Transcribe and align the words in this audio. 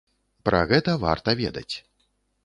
Пра 0.49 0.61
гэта 0.71 0.95
варта 1.03 1.35
ведаць. 1.41 1.75